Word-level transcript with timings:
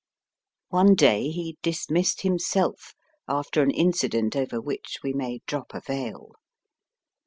One 0.69 0.95
day 0.95 1.29
he 1.29 1.59
dismissed 1.61 2.21
himself 2.21 2.95
after 3.27 3.61
an 3.61 3.69
incident 3.69 4.35
over 4.35 4.59
which 4.59 4.97
we 5.03 5.13
may 5.13 5.41
drop 5.45 5.75
a. 5.75 5.79
veil. 5.79 6.31